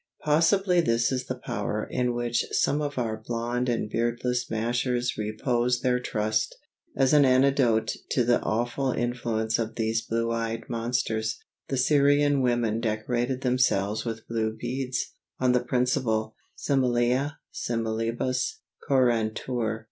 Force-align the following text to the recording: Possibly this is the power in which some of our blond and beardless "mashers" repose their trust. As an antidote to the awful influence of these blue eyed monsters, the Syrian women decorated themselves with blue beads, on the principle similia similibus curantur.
Possibly 0.25 0.81
this 0.81 1.11
is 1.11 1.27
the 1.27 1.35
power 1.37 1.87
in 1.87 2.15
which 2.15 2.43
some 2.53 2.81
of 2.81 2.97
our 2.97 3.15
blond 3.17 3.69
and 3.69 3.87
beardless 3.87 4.49
"mashers" 4.49 5.15
repose 5.15 5.81
their 5.81 5.99
trust. 5.99 6.57
As 6.97 7.13
an 7.13 7.23
antidote 7.23 7.93
to 8.09 8.23
the 8.23 8.41
awful 8.41 8.89
influence 8.93 9.59
of 9.59 9.75
these 9.75 10.01
blue 10.01 10.31
eyed 10.31 10.63
monsters, 10.67 11.37
the 11.67 11.77
Syrian 11.77 12.41
women 12.41 12.79
decorated 12.81 13.41
themselves 13.41 14.03
with 14.03 14.27
blue 14.27 14.53
beads, 14.59 15.13
on 15.39 15.51
the 15.51 15.63
principle 15.63 16.33
similia 16.57 17.35
similibus 17.53 18.53
curantur. 18.89 19.79